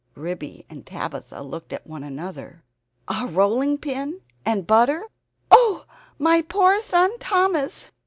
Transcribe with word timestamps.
Ribby 0.15 0.65
and 0.67 0.83
Tabitha 0.83 1.43
looked 1.43 1.71
at 1.71 1.85
one 1.85 2.03
another. 2.03 2.63
"A 3.07 3.27
rolling 3.27 3.77
pin 3.77 4.21
and 4.43 4.65
butter! 4.65 5.03
Oh, 5.51 5.85
my 6.17 6.41
poor 6.41 6.81
son 6.81 7.19
Thomas!" 7.19 7.91